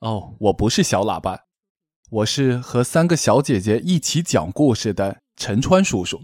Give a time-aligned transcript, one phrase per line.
[0.00, 1.46] 哦我不是小喇叭，
[2.10, 6.22] 我是和三个小姐姐一起讲故事的陈川叔叔。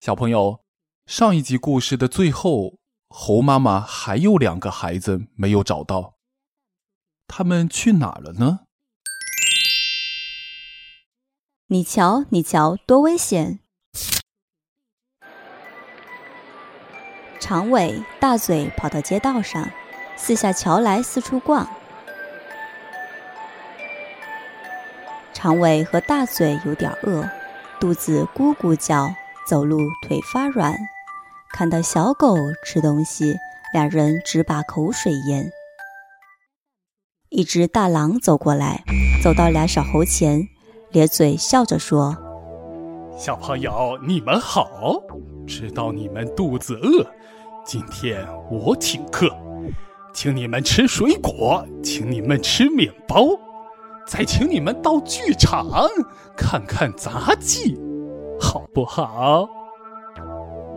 [0.00, 0.60] 小朋友，
[1.04, 2.78] 上一集故事的最后，
[3.10, 6.14] 猴妈妈还有两个孩子没有找到，
[7.28, 8.60] 他们去哪了呢？
[11.66, 13.60] 你瞧，你瞧，多危险！
[17.38, 19.70] 长尾、大嘴跑到街道上，
[20.16, 21.79] 四下瞧来，四处逛。
[25.32, 27.28] 长尾和大嘴有点饿，
[27.78, 29.08] 肚子咕咕叫，
[29.46, 30.76] 走路腿发软。
[31.52, 33.36] 看到小狗吃东西，
[33.72, 35.50] 两人直把口水咽。
[37.28, 38.82] 一只大狼走过来，
[39.22, 40.48] 走到俩小猴前，
[40.90, 42.16] 咧嘴笑着说
[43.16, 44.68] ：“小朋友，你们好，
[45.46, 47.06] 知道你们肚子饿。”
[47.64, 49.28] 今天我请客，
[50.12, 53.26] 请你们吃水果，请你们吃面包，
[54.10, 55.70] 再请你们到剧场
[56.36, 57.78] 看看杂技，
[58.40, 59.48] 好不好？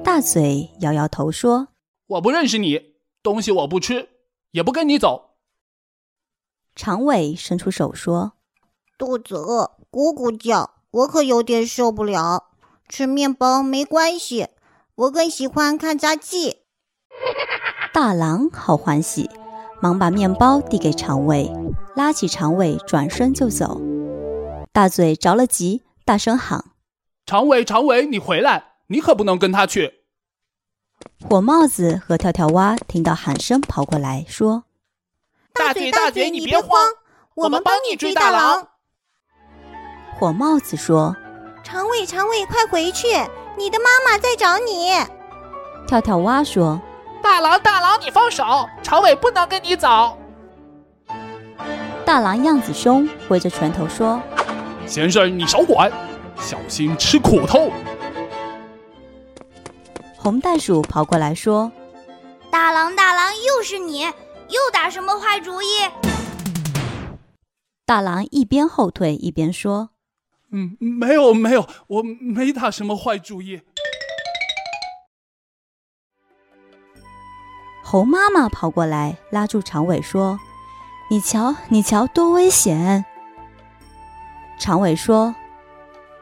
[0.03, 1.69] 大嘴摇摇头说
[2.05, 4.07] ：“我不认识你，东西我不吃，
[4.51, 5.31] 也不跟你走。”
[6.77, 8.33] 长尾伸出手说
[8.99, 12.51] ：“肚子饿，咕咕叫，我可有点受不了。
[12.87, 14.49] 吃面包没关系，
[14.93, 16.57] 我更喜欢看杂技。”
[17.91, 19.27] 大狼好欢喜，
[19.83, 21.51] 忙把面包递给长尾，
[21.93, 23.81] 拉起长尾转身就走。
[24.71, 26.63] 大嘴着了急，大声喊
[27.27, 28.75] ：“长尾，长尾，你回来！
[28.87, 30.05] 你可不能跟他去！”
[31.29, 34.63] 火帽子和跳跳蛙听到喊声跑过来，说
[35.51, 36.69] ：“大嘴，大嘴，你别慌，
[37.35, 38.69] 我们帮你追大狼。”
[40.17, 41.13] 火帽子说
[41.61, 43.07] ：“长尾，长尾，快回去，
[43.57, 44.91] 你的妈妈在找你。”
[45.85, 46.81] 跳跳蛙说。
[47.23, 48.67] 大郎，大郎，你放手！
[48.83, 50.17] 长尾不能跟你走。
[52.05, 54.21] 大郎样子凶，挥着拳头说
[54.85, 55.89] ：“先生，你少管，
[56.37, 57.71] 小心吃苦头。”
[60.19, 61.71] 红袋鼠跑过来说
[62.51, 65.67] ：“大郎，大郎，又是你，又打什么坏主意？”
[67.85, 69.91] 大郎一边后退一边说
[70.51, 73.61] ：“嗯，没有，没有，我没打什么坏主意。”
[77.93, 80.39] 猴妈妈跑过来，拉住长尾说
[81.11, 83.05] ：“你瞧，你瞧，多危险！”
[84.57, 85.35] 长尾说：“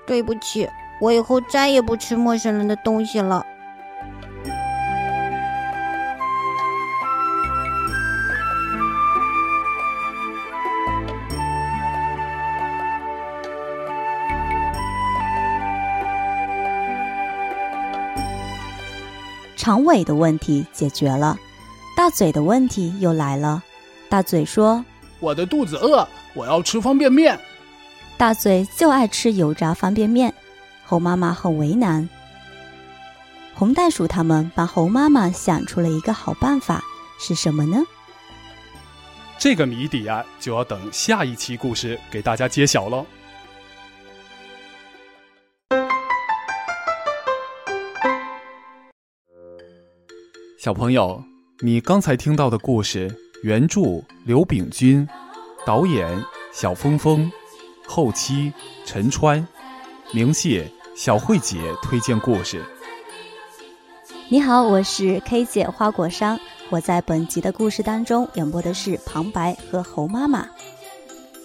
[0.05, 3.45] 对不起，我以后再也不吃陌生人的东西了。”
[19.55, 21.37] 长尾的问题解决了。
[21.95, 23.61] 大嘴的问题又来了。
[24.09, 24.83] 大嘴说
[25.19, 27.39] ：“我的肚子饿，我要吃方便面。”
[28.17, 30.33] 大嘴就爱吃油炸方便面。
[30.85, 32.09] 猴妈妈很为难。
[33.53, 36.83] 红袋鼠他们帮猴妈妈想出了一个好办法，
[37.19, 37.83] 是什么呢？
[39.37, 43.05] 这个谜底啊，就要等下一期故事给大家揭晓喽。
[50.57, 51.23] 小朋友。
[51.63, 53.81] 你刚才听到的故事，原著
[54.25, 55.07] 刘炳军，
[55.63, 56.09] 导演
[56.51, 57.31] 小峰峰，
[57.85, 58.51] 后期
[58.83, 59.47] 陈川，
[60.11, 62.65] 明谢小慧姐推荐故事。
[64.27, 66.39] 你好，我是 K 姐花果山，
[66.71, 70.47] 我在本集的故事当中演播的是旁白和猴妈妈。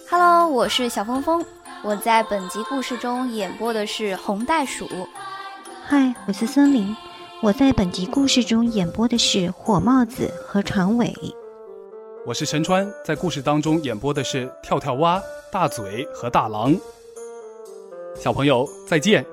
[0.09, 1.45] Hello，我是小峰峰，
[1.83, 4.89] 我在本集故事中演播的是红袋鼠。
[5.85, 6.95] 嗨，我是森林。
[7.43, 11.13] 我在本集故事中演播的是火帽子和长尾。
[12.25, 16.75] 我是陈川，在故事当中演播的是跳跳蛙、大嘴和大狼。
[18.15, 19.23] 小朋友再见。